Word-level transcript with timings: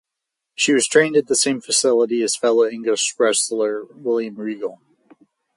She 0.55 0.73
was 0.73 0.87
trained 0.87 1.15
at 1.15 1.27
the 1.27 1.35
same 1.35 1.61
facility 1.61 2.23
as 2.23 2.35
fellow 2.35 2.67
English 2.67 3.13
wrestler 3.19 3.83
William 3.85 4.33
Regal. 4.33 4.81